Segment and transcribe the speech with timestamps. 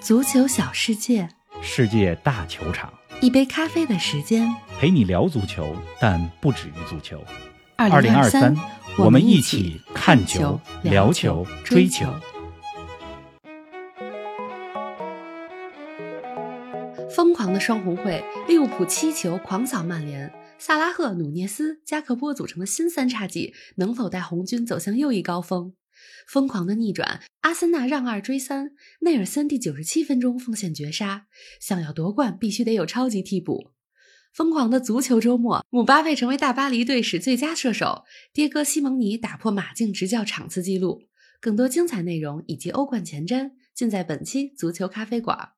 [0.00, 1.28] 足球小世界，
[1.60, 4.48] 世界大球场，一杯咖啡的时间。
[4.78, 7.22] 陪你聊足球，但不止于足球。
[7.76, 8.56] 二零二三，
[8.96, 12.06] 我们一起起看球、聊球、追球。
[17.10, 25.74] 疯狂的双红会，利物浦七球狂扫曼联，萨拉赫、努涅斯、加克波组成的新三叉戟能否带红军走向又一高峰？
[26.26, 31.26] 疯狂的逆转，阿森纳让二追三，内尔森第九十七分钟奉献绝杀。
[31.60, 33.72] 想要夺冠，必须得有超级替补。
[34.34, 41.02] 疯狂的足球周末，姆巴佩成为大巴黎队史最佳射手，迭戈·西蒙尼打破马竞执教场次纪录。
[41.40, 45.57] 更多精彩内容以及欧冠前瞻，尽在本期足球咖啡馆。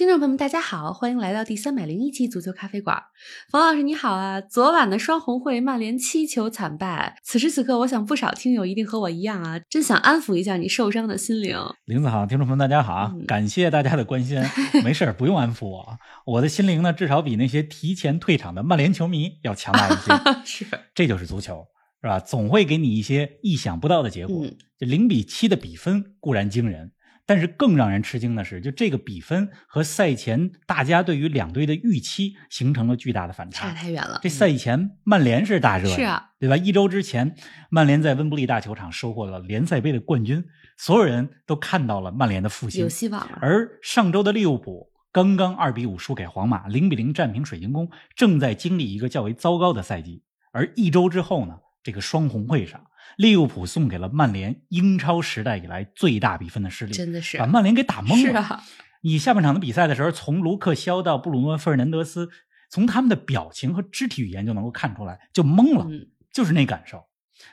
[0.00, 3.02] 听众朋友们，大家好，欢迎来到第三百零一期足球咖啡馆。
[3.50, 4.40] 冯老师你好啊！
[4.40, 7.18] 昨晚的双红会，曼联七球惨败。
[7.22, 11.58] 此时此刻，我想不少听友一定和我一样啊，真想安抚一下你受伤的心灵。
[11.84, 14.42] 林子好，听众朋友们，大家好感谢大家的关心。
[14.82, 20.14] 没事儿，不用安抚我，我的心灵呢，至少比那些提前退场的曼联球迷要强大一些。
[20.46, 20.64] 是，
[20.94, 21.66] 这就是足球，
[22.00, 22.18] 是吧？
[22.18, 24.46] 总会给你一些意想不到的结果。
[24.46, 26.90] 嗯这零比七的比分固然惊人，
[27.26, 33.74] 但是更让人吃惊的是，就这个比分和赛前大家对于两队的预期形成了巨大的反差差。
[33.74, 34.18] 太远了。
[34.22, 36.56] 这赛前曼联是大热，是啊，对吧？
[36.56, 37.34] 一周之前，
[37.70, 40.44] 曼联在温布利大球场收获了联赛杯的冠军，
[40.76, 42.98] 所有人都看到了曼联的复兴有兴。
[42.98, 43.38] 希望了。
[43.40, 50.24] 而上周的利物浦刚刚二比五输给皇马，零比零战平水晶宫，正在经历一个较为糟糕的赛季。
[50.52, 52.84] 而一周之后呢，这个双红会上，
[53.16, 58.42] 利物浦送给了曼联英超时代以来最大比分的失利，真的是把曼联给打懵了。
[58.42, 58.62] 是啊，
[59.02, 62.28] 你下半场的比赛的时候，从卢克肖到布鲁诺·费尔南德斯，
[62.70, 67.04] 从他们的表情和肢体语言就能够看出来，就懵了，嗯，就是那感受。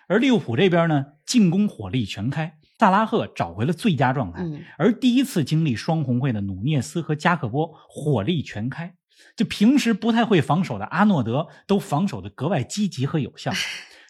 [0.08, 8.96] 而利物浦这边呢，进攻火力全开，萨拉赫找回了最佳状态，嗯而第一次经历双红会的努涅斯和加克波火力全开，
[9.36, 13.52] 就平时不太会防守的阿诺德都防守的格外积极和有效。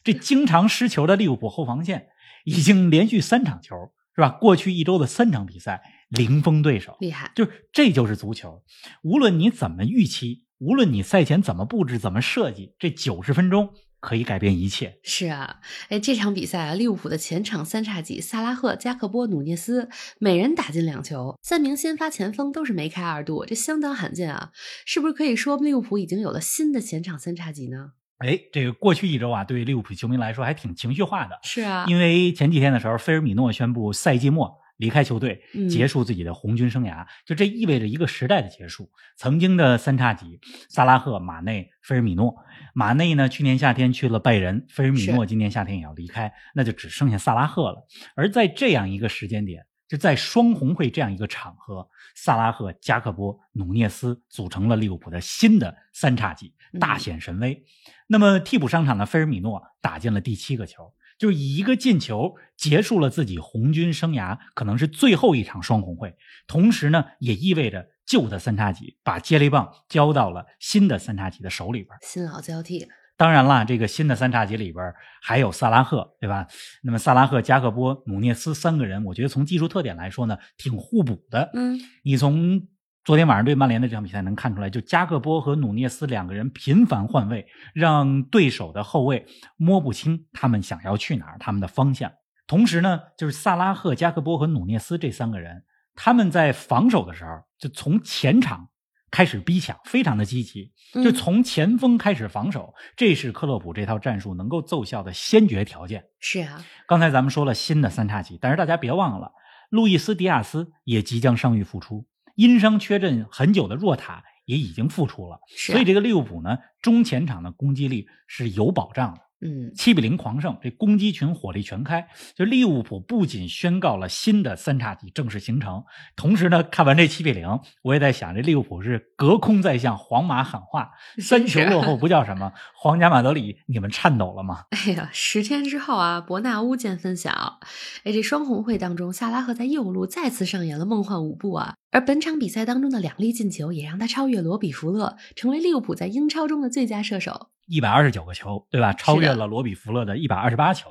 [0.03, 2.07] 这经常失球的利物浦后防线
[2.45, 3.75] 已经连续三场球，
[4.15, 4.29] 是吧？
[4.29, 7.31] 过去一周的三场比赛零封对手，厉害。
[7.35, 8.63] 就是这就是足球，
[9.03, 13.69] 无论你怎么预期，无论你赛前怎么布置、怎么设计，这九十分钟
[13.99, 14.99] 可以改变一切。
[15.03, 15.57] 是啊，
[15.89, 24.51] 哎，这场比赛啊，利物浦的前场三叉戟萨拉赫、加克波、努涅斯每人打进两球，三名先发前锋都是梅开二度，这相当罕见啊！
[24.85, 27.91] 是不是可以说利物浦已经有了新的前场三叉戟呢？
[28.19, 38.89] 哎，这个过去一周啊，对利物浦球迷来说还挺情绪化的，是啊，因为前几天的时候，菲尔米诺宣布赛季末离开球队，嗯结束自己的红军生涯，就这意味着一个时代的结束。
[39.17, 40.39] 曾经的三叉戟
[40.69, 42.35] 萨拉赫、马内、菲尔米诺，
[42.73, 47.87] 马内呢去年夏天去了拜仁，菲尔米诺今年夏天也要离开，那就只剩下萨拉赫了。
[48.15, 57.65] 而在这样一个时间点，就在双红会这样一个场合，萨拉赫、加克波、努涅斯组成了利物浦的新的三叉戟，大显神威。
[58.07, 66.15] 那么替补上场的菲尔米诺打进了第七个球，就是以一个进球结束了自己红军生涯可能是最后一场双红会，
[66.47, 71.97] 同时呢，也意味着旧的三叉戟把接力棒交到了新的三叉戟的手里边。
[72.01, 76.47] 新老交替，当然啦，这个新的三叉戟里边还有萨拉赫，对吧？
[76.83, 81.49] 那么萨拉赫、加克波、努涅斯三个人，我觉得从技术特点来说呢，挺互补的。
[81.53, 82.61] 嗯，你从
[83.07, 89.25] 昨天晚上对曼联的这场比赛能看出来，就加克波和努涅斯两个人频繁换位，让对手的后卫
[89.55, 92.11] 摸不清他们想要去哪儿，他们的方向。
[92.47, 95.63] 同时呢，就是萨拉赫、加克波和努涅斯这三个人，
[95.95, 98.67] 他们在防守的时候就从前场
[99.09, 106.03] 开始逼抢，非常的积极，嗯就从前锋开始防守，这是克洛普这套战术能够奏效的先决条件。
[106.19, 109.31] 是啊，刚才咱们说了新的三叉戟，但是大家别忘了，
[109.69, 112.05] 路易斯·迪亚斯也即将伤愈复出，
[112.37, 119.21] 因伤缺阵很久的若塔也已经复出了，是啊所以这个利物浦呢，中前场的攻击力是有保障的。
[119.39, 122.07] 嗯，七比零狂胜，这攻击群火力全开。
[122.35, 125.83] 就利物浦不仅宣告了新的三叉戟正式形成，
[126.15, 127.47] 同时呢，看完这七比零，
[127.83, 130.89] 我也在想，这利物浦是隔空在向皇马喊话：
[131.21, 134.63] 三球落后不叫什么， 皇家马德里，你们颤抖了吗？
[134.71, 137.59] 哎呀，十天之后啊，伯纳乌见分晓。
[138.05, 141.75] 哎，这双红会当中，萨拉赫在右路再次上演了梦幻舞步啊！
[141.91, 147.47] 而本场比赛当中的两粒进球，也让他超越罗比福勒，成为利物浦在英超中的最佳射手。
[147.65, 148.93] 一百二十九个球，对吧？
[148.93, 150.89] 超越了罗比福勒的一百二十八球。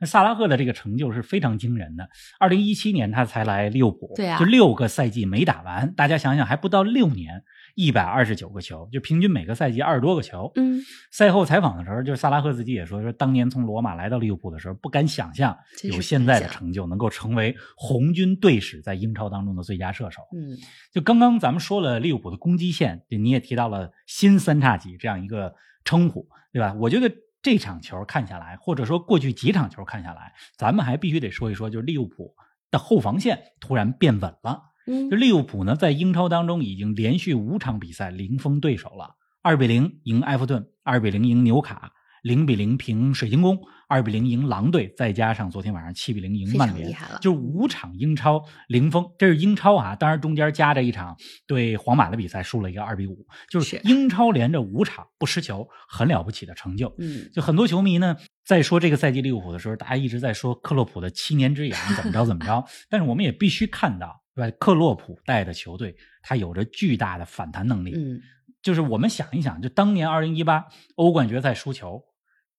[0.00, 2.08] 那萨拉赫的这个成就是非常惊人的。
[2.40, 7.44] 二零一七年他才来利物浦，对啊就六个赛季没打完，大家想想还不到六年，
[7.76, 10.50] 一百二十九个球，就平均每个赛季二十多个球。
[10.56, 10.80] 嗯，
[11.12, 20.22] 赛后采访的时候，就是萨拉赫自己也说，说当年从罗马来到利物浦的时候，不敢想象有现在的成就，能够成为红军队史在英超当中的最佳射手。
[20.36, 20.58] 嗯，
[20.92, 26.74] 就刚刚咱们说了利物浦的攻击线，你也提到了新三叉戟这样一个称呼，对吧？
[26.74, 27.10] 我觉得
[27.40, 32.34] 这场球看下来，或者说过去几场球看下来，咱们还必须得说一说，就是利物浦
[32.70, 34.62] 的后防线突然变稳了。
[34.88, 41.92] 嗯就利物浦呢，在英超当中已经连续五场比赛零封对手了：二比零赢埃弗顿，二比零赢纽卡，
[42.26, 43.56] 零比零平水晶宫，
[43.88, 46.92] 二比零赢狼队，再加上昨天晚上七比零赢曼联。
[47.20, 56.92] 就是五场英超零封，这是英超啊，当然中间夹着一场对皇马的比赛输了一个二比五，就是是英超连着五场不失球，很了不起的成就。
[56.98, 64.56] 嗯，就很多球迷呢，在说这个赛季利物浦的时候，大家一直在说克洛普的七年之痒怎么着怎么着，但是我们也必须看到，对吧？
[64.58, 67.92] 克洛普带的球队，他有着巨大的反弹能力。
[67.94, 68.20] 嗯，
[68.62, 70.64] 就是我们想一想，就当年二零一八
[70.96, 72.02] 欧冠决赛输球，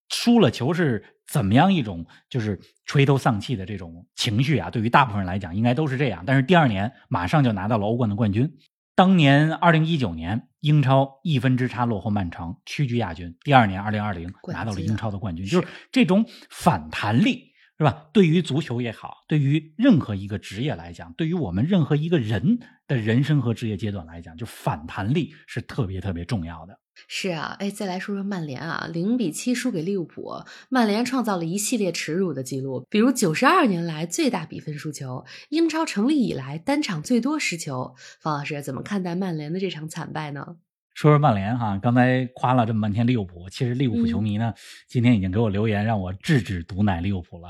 [0.08, 4.70] 输了球是怎么样一种就是垂头丧气的这种情绪啊？
[4.70, 6.24] 对于大部分人来讲，应该都是这样。
[6.26, 8.58] 但是第二年马上就拿到了欧冠的冠军。
[8.94, 13.36] 当年二零一九年英超一分之差落后曼城，屈居亚军。
[13.44, 17.47] 第二年二零二零拿到了英超的冠军，就是这种反弹力。
[17.78, 18.08] 是吧？
[18.12, 22.58] 对于足球也好，对于任何一个职业来讲，对于我们任何一个人
[22.88, 26.80] 的人生和职业阶段来讲，就反弹力是特别特别重要的。
[27.06, 37.94] 是啊，哎，再来说说曼联啊，零比七输给利物浦，曼联创造了一系列耻辱的记录，比如九十二年来最大比分输球，英超成立以来单场最多失球。
[38.20, 40.56] 方老师怎么看待曼联的这场惨败呢？
[40.98, 44.52] 说说曼联哈，刚才夸了这么半天利物浦，其实利物浦球迷呢，
[44.88, 47.48] 今天已经给我留言让我制止毒奶利物浦了。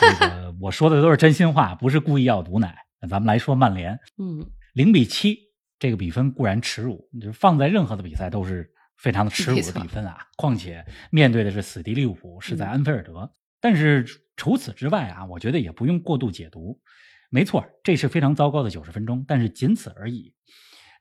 [0.00, 2.74] 这个 我说的都是真心话，不是故意要毒奶。
[3.02, 5.38] 那咱们来说曼联，嗯，零比七
[5.78, 8.66] 这个比分固然耻辱，就是放在任何的比赛都是
[8.96, 10.16] 非常的耻辱的比分啊。
[10.38, 13.30] 况且面对的是死敌利物浦，是在嗯安菲尔德。
[13.60, 14.06] 但是
[14.36, 16.80] 除此之外啊，我觉得也不用过度解读。
[17.28, 20.32] 没错，这是非常糟糕的九十分钟，但是仅此而已。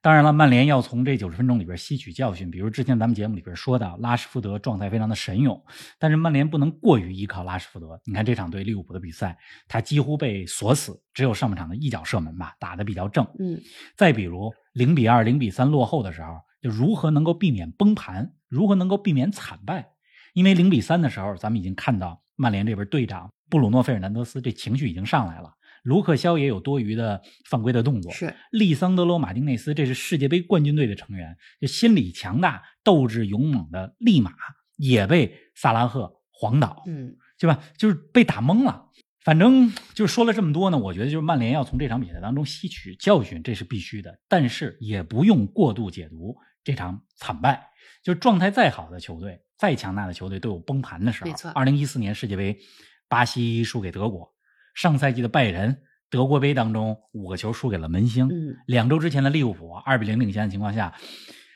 [0.05, 5.59] 当然了，曼联要从这九十分钟里边吸取教训，比如之前咱们节目里边说到，拉什福德状态非常的神勇，
[5.97, 7.99] 但是曼联不能过于依靠拉什福德。
[8.05, 9.35] 你看这场对利物浦的比赛，
[9.67, 13.25] 他几乎被锁死，只有上半场的一脚射门吧，打得比较正。
[13.39, 13.59] 嗯，
[13.97, 19.87] 再比如零比二、零比三落后的时候，就如何能够避免崩盘，如何能够避免惨败？
[20.35, 25.51] 因为零比三的时候，咱们已经看到曼联这边队长布鲁诺·费尔南德斯这情绪已经上来了。
[25.85, 34.33] 卢克肖也有多余的犯规的动作，是利桑德罗·马丁内斯，这是世界杯冠军队的成员，就心理强大、斗志勇猛的利马
[34.77, 37.63] 也被萨拉赫晃倒，嗯，对吧？
[37.77, 38.89] 就是被打懵了。
[39.23, 47.69] 反正就是说了这么多呢，我觉得就是曼联要从这场比赛当中吸取教训，这是必须的，但是也不用过度解读这场惨败。
[48.03, 51.29] 就是状态再好的球队，再强大的球队都有崩盘的时候。
[51.29, 52.59] 没错二零一四年世界杯，
[53.07, 54.34] 巴西输给德国。
[54.75, 55.75] 上赛季的拜仁
[56.11, 60.93] 德国杯当中五个球输给了门兴，嗯，两周之前的利物浦二比零领先的情况下，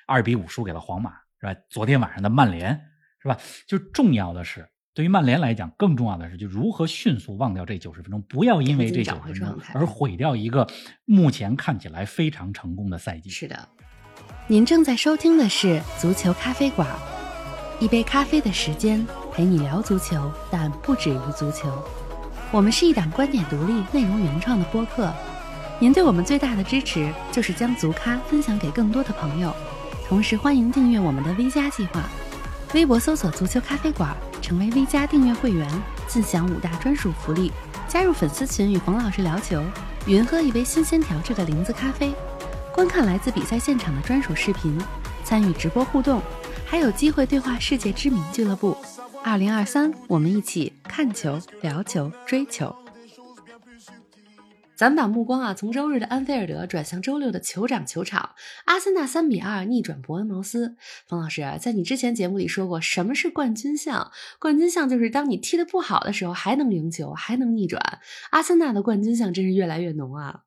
[0.08, 1.54] 二比五输给了皇马，是吧？
[1.70, 2.82] 昨天晚上的曼联，
[3.22, 3.38] 是吧？
[3.68, 10.68] 就重要的是，对于曼联来讲，更重要的是，就如何迅速忘掉这九十分钟，不要因为这九十分钟而毁掉一个
[11.06, 13.30] 目前看起来非常成功的赛季。
[13.30, 13.70] 是的。
[14.48, 16.88] 您正在收听的是《足球咖啡馆》，
[17.84, 21.70] 一杯咖啡的时间陪你聊足球，但不止于足球。
[22.52, 25.14] 我们是一档观点独立、内容原创的播客。
[25.78, 29.54] 您对我们最大的支持就是将足咖分享给更多的朋友，
[30.08, 32.02] 同时欢迎订阅我们的 V 加计划。
[32.74, 35.70] 微博搜索“足球咖啡馆”，成为 V 加订阅会员，
[36.08, 37.52] 尽享五大专属福利：
[37.88, 39.64] 加入粉丝群与冯老师聊球，
[40.08, 42.12] 云喝一杯新鲜调制的零子咖啡，
[42.74, 44.76] 观看来自比赛现场的专属视频，
[45.24, 46.20] 参与直播互动，
[46.66, 48.76] 还有机会对话世界知名俱乐部。
[49.24, 52.76] 二零二三，我们一起看球、聊球、追球。
[54.76, 58.32] 咱们把目光啊从周日的安菲尔德转向周六的酋长球场，
[58.66, 60.78] 阿森纳三比二逆转伯恩茅斯。
[61.06, 64.12] 冯老师，在你之前节目里说过，什么是冠军相？
[64.40, 68.00] 冠军相就是当你踢得不好的时候还能赢球，还能逆转。
[68.32, 70.44] 阿森纳的冠军相真是越来越浓啊！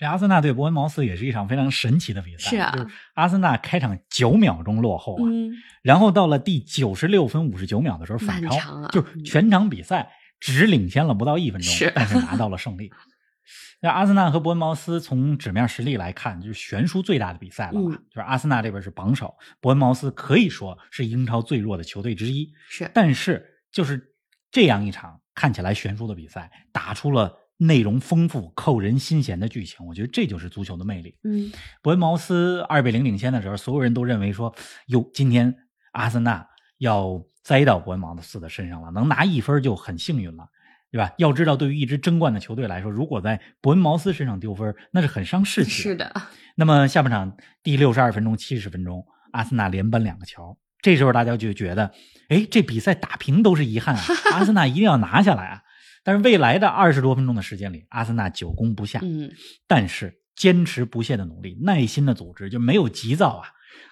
[0.00, 2.48] 这阿森纳对伯恩茅斯也是一场非常神奇的比赛。
[2.48, 5.52] 是啊就是阿森纳开场九秒钟落后啊，嗯，
[5.82, 12.90] 然后到了第九十六分五十九秒的时候反超，啊就全场比赛只领先了不到一分钟，是但是拿到了胜利。
[13.82, 17.80] 那阿森纳和伯恩茅斯从纸面实力来看，就是悬殊最大的比赛了吧？
[17.90, 22.50] 嗯就是阿森纳这边是榜首，伯恩茅斯可以说是英超最弱的球队之一。
[22.70, 24.14] 是但是就是
[24.50, 31.14] 这样一场看起来悬殊的比赛，打出了内容丰富、扣人心弦的剧情，我觉得这就是足球的魅力。
[31.24, 31.52] 嗯，
[31.82, 34.54] 伯恩茅斯二比零领先的时候，所有人都认为说，
[34.86, 35.54] 哟，今天
[35.92, 36.46] 阿森纳
[36.78, 40.48] 要栽到伯恩茅斯的身上了，能拿一分就很幸运了。
[40.92, 41.12] 对吧？
[41.18, 45.70] 要知道，对于一支争冠的球队来说，如果在伯恩茅斯身上丢分，那是很伤士气。
[45.70, 46.12] 是的。
[46.56, 50.58] 那么下半场第六十二分钟、七十分钟，阿森纳连扳两个球。
[50.82, 51.92] 这时候大家就觉得，
[52.28, 54.02] 哎，这比赛打平都是遗憾啊！
[54.34, 55.62] 阿森纳一定要拿下来啊！
[56.02, 59.00] 但是未来的二十多分钟的时间里，阿森纳久攻不下。
[59.02, 59.30] 嗯。
[59.66, 63.48] 但是坚持不懈的努力、耐心的组织，就没有急躁啊！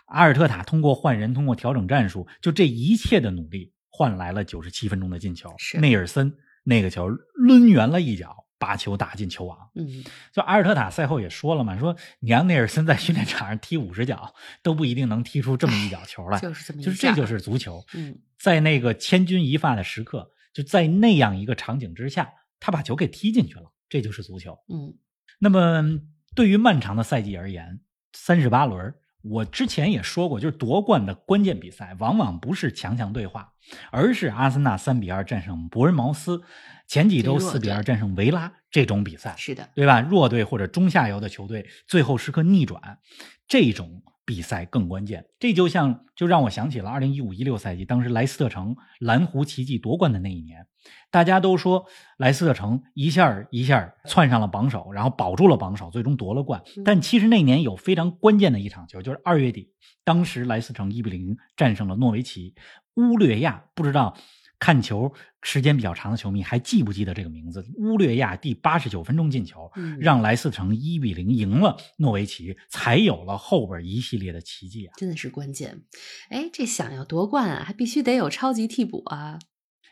[0.06, 5.54] 阿尔特塔通过换人、通过调整战术，就这一切的努力，换来了九十七分钟的进球。
[5.80, 6.34] 内尔森。
[6.64, 9.56] 那个球抡圆了一脚，把球打进球网。
[9.74, 16.38] 嗯，就阿尔特塔赛后也说了嘛，说你让内尔森在训练场上踢五十脚，都不一定能踢出这么一脚球来。
[16.38, 17.82] 就是这么，就是这就是足球。
[17.94, 23.72] 嗯，在那个千钧一发的时刻，就在那样一个场景之下，他把球给踢进去了。
[23.88, 24.58] 这就是足球。
[24.68, 24.92] 嗯，
[25.38, 26.00] 那么
[26.34, 27.78] 对于漫长的赛季而言，
[28.12, 28.92] 三十八轮。
[29.22, 33.52] 我之前也说过，就是夺冠的关键比赛，往往不是强强对话，
[33.92, 36.42] 而是阿森纳三比二战胜伯恩茅斯，
[36.88, 40.00] 前几周四比二战胜维拉这种比赛，是的，对吧？
[40.00, 42.98] 弱队或者中下游的球队最后时刻逆转，
[43.46, 44.02] 这种。
[44.28, 50.66] 比赛更关键，这就像就让我想起了二零一五一六赛季，当时莱斯特城蓝湖奇迹夺冠的那一年，
[51.10, 51.86] 大家都说
[52.18, 56.62] 莱斯特城一下一下窜上了榜首，然后保住了榜首，最终夺了冠。
[56.84, 59.72] 但其实那年有非常关键的一场球，就是二月底，
[60.04, 62.54] 当时莱斯特城一比零战胜了诺维奇，
[62.96, 64.14] 乌略亚不知道。
[64.58, 67.64] 看球时间比较长的球迷还记不记得这个名字？
[67.76, 74.92] 乌略亚第八十九分钟进球，让莱斯特城一比零赢了诺维奇，才有了后边一系列的奇迹啊！
[74.96, 75.82] 真的是关键。
[76.30, 79.38] 哎，这想要夺冠啊，还必须得有超级替补啊！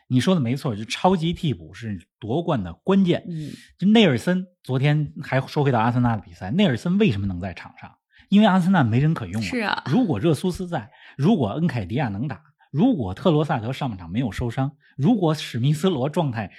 [0.09, 3.25] 你说的没错，就超级替补是夺冠的关键。
[3.29, 7.89] 嗯，就内尔森昨天还说回到阿森纳的比赛，内尔森为什么能在场上？
[8.27, 9.45] 因为阿森纳没人可用啊。
[9.45, 12.41] 是啊，如果热苏斯在，如果恩凯迪亚能打。
[12.77, 16.53] 如果特罗萨德上半场没有受伤，如果史密斯罗状态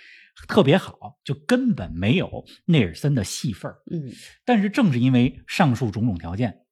[0.48, 4.10] 特别好，就根本没有内尔森的戏份嗯，
[4.44, 6.62] 但是正是因为上述种种条件，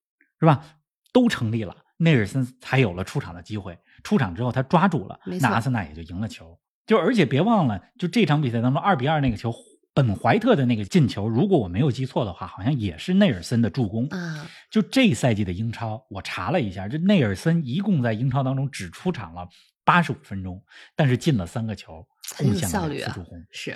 [0.41, 0.79] 是吧，
[1.12, 3.79] 都成立了，内尔森才有了出场的机会。
[4.03, 6.59] 出场之后，他抓住了，那阿森纳也就赢了球。
[6.85, 9.55] 就而且别忘了，就这场比赛当中二比二那个球。
[9.97, 14.07] 本怀特的那个进球，如果我没有记错的话，好像也是内尔森的助攻。
[14.09, 19.49] 啊，就这赛季的英超，我查了一下，这内尔森一共在英超当中只出场了
[19.87, 20.62] 八十五分钟，
[20.95, 23.43] 但是进了三个球，贡献了两次助攻。
[23.50, 23.75] 是，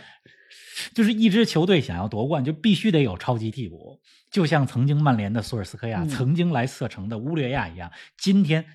[0.95, 3.99] 就是一支球队想要夺冠，就必须得有超级替补，
[4.31, 8.67] 就像曾经曼联的索尔斯克亚，曾经莱斯特城的乌略亚一样，今天。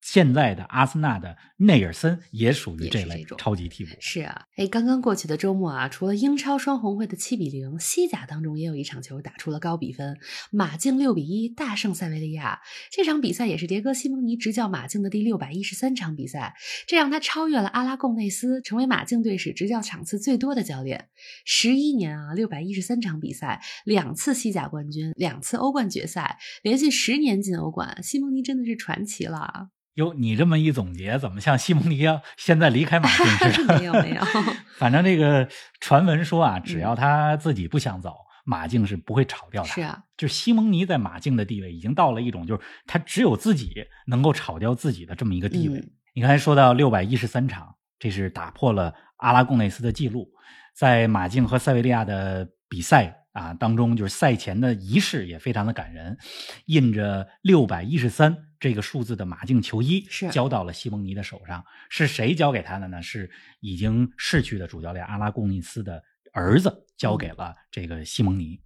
[0.00, 3.90] 现在的阿森纳的内尔森也属于这类超级替补。
[4.00, 10.16] 是啊，哎，刚刚过去的周末啊，除了英超双红会的七比零，西甲当中也有一场球打出了高比分，
[10.50, 12.60] 马竞六比一大胜塞维利亚。
[12.90, 16.54] 这场比赛也是迭戈西蒙尼执教马竞的第六百一十三场比赛，
[16.86, 21.08] 这让他超越了阿拉贡内斯，成为马竞队史执教场次最多的教练。
[21.44, 29.70] 十一年啊，六百一十三场比赛，两次西甲冠军，两次欧冠决赛，连续十年进欧冠，西蒙尼真的是传奇了。
[29.98, 33.78] 哟，你这么一总结，怎么像西蒙尼要现在离开马竞似的？
[33.78, 34.22] 没 有没有，
[34.78, 35.48] 反正这个
[35.80, 38.14] 传闻说啊，只要他自己不想走，
[38.44, 39.68] 马竞是不会炒掉的。
[39.68, 43.74] 是啊，就是西蒙尼在马竞的地位已经到了一种，就是他只有自己
[44.06, 45.84] 能够炒掉自己的这么一个地位。
[46.14, 50.30] 你刚才说到六百一十三场，这是打破了阿拉贡内斯的记录，
[50.76, 53.16] 在马竞和塞维利亚的比赛。
[53.38, 56.18] 啊，当中就是赛前的仪式也非常的感人，
[56.66, 63.00] 印着六百一十三这个数字的马竞球衣是交到了西蒙尼的手上，是谁交给他的呢？
[63.00, 63.30] 是
[63.60, 66.02] 已经逝去的主教练阿拉贡尼斯的
[66.32, 68.60] 儿子交给了这个西蒙尼。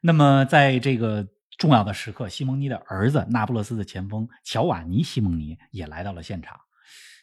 [0.00, 6.58] 那么在这个重要的时刻，西蒙尼的儿子那不勒斯的前锋乔瓦尼西蒙尼也来到了现场，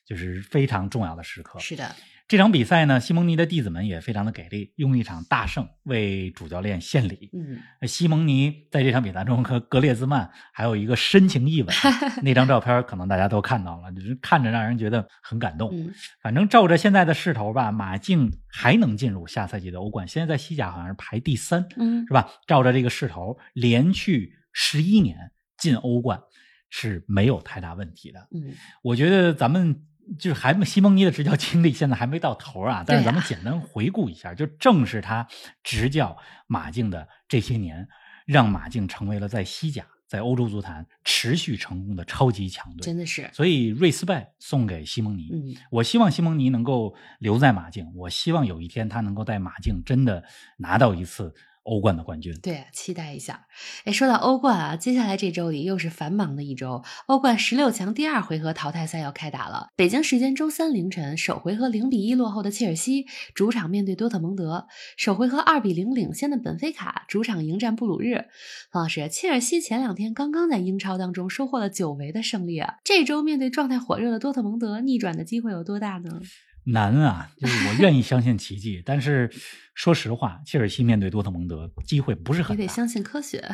[0.06, 1.60] 就是非常重要的时刻。
[1.60, 1.94] 是的。
[2.26, 7.30] 这场比赛呢，西蒙尼的弟子们也非常的给力，用一场大胜为主教练献礼。
[7.34, 11.76] 嗯，西蒙尼在这场比赛中和格列兹曼还有一个深情一吻，
[12.24, 15.70] 那张照片可能大家都看到了，就是看着让人觉得很感动。
[15.74, 22.32] 嗯，反正照着现在的势头吧，马竞还能进入下赛季的欧冠，现在在西甲好像是排第三，嗯，是吧？
[22.48, 26.20] 照着这个势头，连续十一年进欧冠
[26.70, 28.28] 是没有太大问题的。
[28.34, 29.84] 嗯，我觉得咱们。
[30.20, 35.28] 就是还西蒙尼的执教经历现在还没到头啊，但是咱们简单回顾一下，就正是他
[35.64, 36.18] 执教
[36.48, 37.88] 马竞的这些年，
[38.26, 42.84] 让马竞成为了在西甲、在欧洲足坛持续成功的超级强队。
[42.84, 45.30] 真的是，所以瑞斯拜送给西蒙尼。
[45.32, 50.24] 嗯，我希望西蒙尼能够留在马竞，我希望有一天他能够带马竞真的
[50.58, 51.34] 拿到一次
[51.64, 52.34] 欧冠的冠军。
[52.42, 53.48] 对，期待一下。
[53.86, 59.70] 哎，说到欧冠啊，接下来这周里又是繁忙的一周，欧冠十六强第二回合淘汰赛要开打了。
[59.76, 64.68] 北京时间周三凌晨，首回合零比一落后的切尔西主场面对多特蒙德，
[64.98, 68.26] 首回合二比零领先的本菲卡主场迎战布鲁日。
[68.72, 76.20] 方老师，切尔西前两天刚刚在英超当中收获了久违的胜利啊，这周面对状态火热的多特蒙德，逆转的机会有多大呢？
[76.66, 79.30] 难啊，就是我愿意相信奇迹， 但是
[79.74, 82.62] 说实话，切尔西面对多特蒙德机会不是很大。
[82.62, 83.44] 你得相信科学。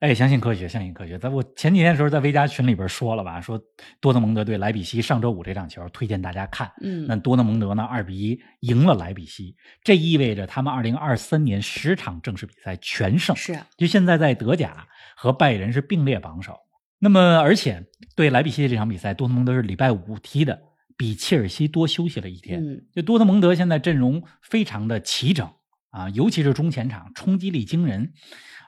[0.00, 1.16] 哎，相信科学，相信科学。
[1.16, 3.56] 在我前几天的时候，在微加群里边说了吧，说
[4.00, 6.68] 多特蒙德对莱比锡上周五这场球，推荐大家看。
[6.80, 9.54] 嗯，那多特蒙德呢，二比一赢了莱比锡，
[9.84, 13.36] 这意味着他们二零二三年十场正式比赛全胜。
[13.36, 16.56] 是，就现在在德甲和拜仁是并列榜首。
[16.98, 17.84] 那么，而且
[18.16, 20.60] 对莱比锡的这场比赛，多特蒙德是礼拜五踢的。
[21.02, 22.62] 比切尔西多休息了一天，
[22.94, 25.50] 就多特蒙德现在阵容非常的齐整
[25.90, 28.12] 啊，尤其是中前场冲击力惊人，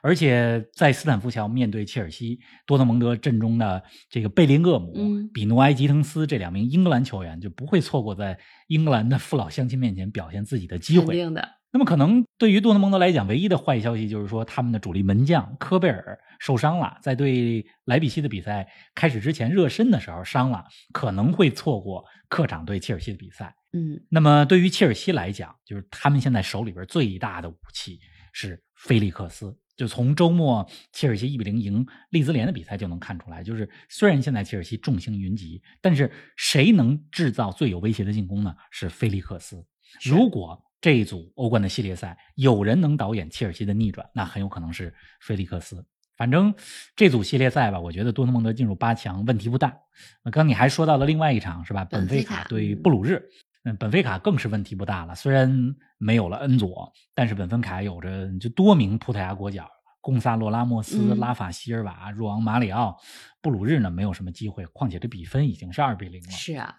[0.03, 4.93] 而且在斯坦福桥面对切尔西，多特蒙德阵中的这个贝林厄姆、
[5.33, 8.37] 比诺埃吉滕斯这两名英格兰球员就不会错过在
[8.67, 11.05] 英格兰的父老乡亲面前表现自己的机会。
[11.05, 11.49] 肯定的。
[11.75, 18.65] 那么可能对于多特蒙德来讲，唯一的坏消息就是说，他们的主力门将科贝尔受伤了，在对莱比锡的比赛
[18.95, 20.63] 开始之前热身的时候伤了，
[20.93, 23.53] 可能会错过客场对切尔西的比赛。
[23.73, 27.99] 嗯，那么对于切尔西来讲，就是他们现在手里边最大的武器
[28.31, 29.53] 是菲利克斯。
[29.75, 38.55] 就从周末切尔西一比零赢利兹联的比赛就能看出来，就是虽然现在切尔西众星云集，但是谁能制造最有威胁的进攻呢？
[38.71, 39.65] 是菲利克斯。
[40.01, 45.83] 如果这一组欧冠的系列赛，有人能导演切尔西的逆转，那很有可能是菲利克斯。
[46.15, 46.53] 反正
[46.95, 49.75] 这组系列赛吧，我觉得多特蒙德进入八强问题不大。
[50.23, 51.83] 那刚你还说到了另外一场是吧？
[51.85, 53.19] 本菲卡对布鲁日，
[53.63, 55.15] 嗯，本菲卡更是问题不大了。
[55.15, 59.67] 虽然没有了恩佐，但是本菲卡有着就多名葡萄牙国脚。
[60.05, 62.95] 贡萨洛·拉莫斯、拉法·希尔瓦、若昂·马里奥、
[63.41, 64.63] 布鲁日呢，没有什么机会。
[64.67, 66.29] 况且这比分已经是二比零了。
[66.29, 66.75] 是啊，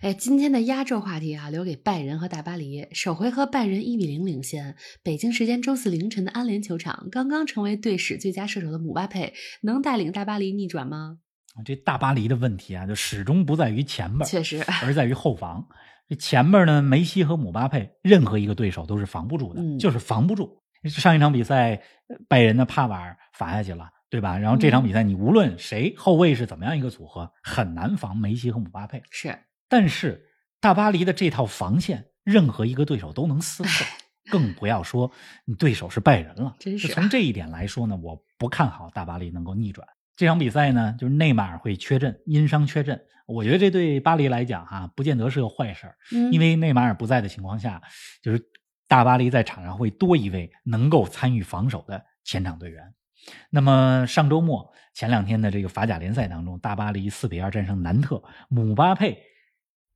[0.00, 2.88] 哎，今天的压轴话题啊，留给拜仁和大巴黎。
[2.94, 4.76] 首回合拜仁一比零领先。
[5.02, 11.18] 北京时间周四凌晨的安联球场，刚刚成为队史最佳射手的姆巴佩，能带领大巴黎逆转吗？
[11.66, 15.62] 这大巴黎的问题啊，就始终不在于前边，确实，而在于后防。
[16.08, 20.62] 这前边呢，梅西和姆巴佩，任何一个对手都是防不住的，就是防不住。
[20.84, 21.82] 上一场比赛，
[22.28, 24.38] 拜仁的帕瓦尔罚下去了，对吧？
[24.38, 29.02] 然后这场比赛，你无论谁后卫是怎么样一个组合，很难防梅西和姆巴佩。
[29.10, 29.38] 是，
[29.68, 30.26] 但是
[30.58, 33.70] 大巴黎的这套防线，任何一个对手都能撕破，
[34.30, 35.10] 更不要说
[35.44, 36.56] 你对手是拜仁了。
[36.58, 36.88] 真是。
[36.88, 40.96] 从这一点来说呢，我不看好大巴黎能够逆转这场比赛呢。
[40.98, 42.98] 就是内马尔会缺阵，因伤缺阵。
[43.26, 45.96] 我觉得这对巴黎来讲哈，不见得是个坏事儿，
[46.32, 47.82] 因为内马尔不在的情况下，
[48.22, 48.42] 就是。
[48.90, 52.92] 大巴黎在场上会多一位能够参与防守的前场队员。
[53.50, 59.16] 那么上周末前两天的这个法甲联赛当中，大巴黎四比二战胜南特，姆巴佩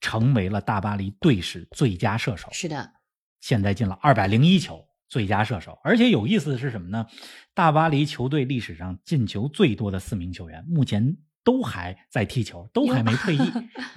[0.00, 2.48] 成为了大巴黎队史最佳射手。
[2.52, 2.92] 是的，
[3.40, 5.76] 现在进了二百零一球，最佳射手。
[5.82, 7.04] 而且有意思的是什么呢？
[7.52, 13.40] 大巴黎球队历史上进球最多的四名球员，目前都还在踢球，都还没退役。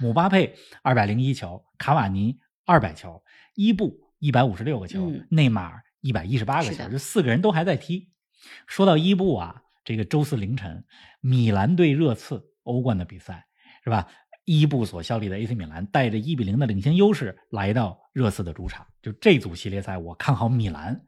[0.00, 3.22] 姆巴佩二百零一球，卡瓦尼二百球，
[3.54, 4.07] 伊布。
[4.18, 8.10] 一百五十六个球，内马尔一百一十八个球，这四个人都还在踢。
[8.66, 10.84] 说到伊布啊，这个周四凌晨，
[11.20, 13.46] 米兰对热刺欧冠的比赛
[13.84, 14.08] 是吧？
[14.44, 18.86] 伊布所效力的 AC 米兰带着一比零的领先优势来到热刺的主场。
[19.02, 21.04] 就这组系列赛，我看好米兰。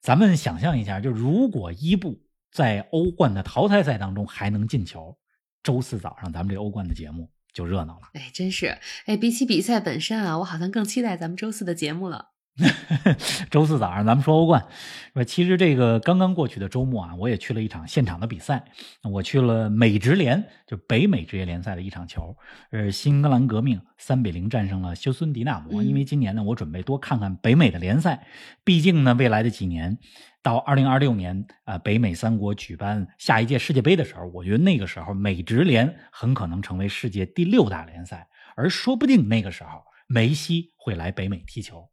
[0.00, 5.18] 咱们想象一下，就如果伊布在欧冠的淘汰赛当中还能进球，
[5.62, 8.08] 周四早上咱们这欧冠的节目就热闹了。
[8.14, 12.29] 哎，真是哎，比起比赛本身啊，我好像更期待咱们周四的节目了。
[13.50, 14.60] 周四早上，咱们说欧冠，
[15.12, 15.24] 是吧？
[15.24, 18.64] 其实这个刚刚过去的周末啊，我也去了一场现场的比赛。
[19.02, 22.36] 我去了美职联，就北美职业联赛的一场球。
[22.70, 25.82] 呃，新英格兰革命三比零战胜了休斯敦迪纳摩。
[25.82, 28.26] 因为今年呢，我准备多看看北美的联赛。
[28.64, 29.98] 毕竟呢，未来的几年，
[30.42, 41.88] 到二零二六年啊，北美三国举办下一届世界杯的时候，我觉得那个时候美职联很可能成为世界第六大联赛，而说不定那个时候梅西会来北美踢球。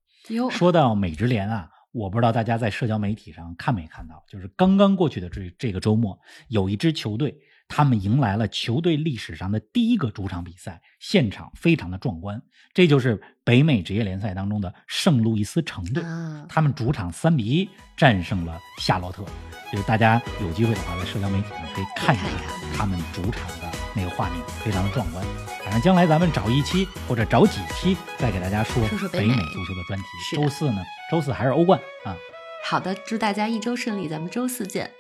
[0.52, 7.38] 说到美职联啊，我不知道大家在社交媒体上看没看到，就是刚刚过去的这这个周末，有一支球队，
[7.68, 12.42] 他们迎来了球队历史上的第一个主场比赛，现场非常的壮观。
[12.74, 16.04] 这就是北美职业联赛当中的圣路易斯城队，
[16.48, 19.24] 他们主场三比一战胜了夏洛特。
[19.72, 22.30] 就是大家有机会的话，在社交媒体上可以看一看
[22.78, 25.26] 他们主场的那个画面，非常的壮观。
[25.64, 28.82] 反正将来咱们找一期或者找几期，再给大家说
[29.12, 30.06] 北美足球的专题。
[30.36, 30.78] 周四呢，
[31.12, 32.16] 周四还是欧冠啊。
[32.64, 34.92] 好的，祝大家一周顺利，咱们周四见。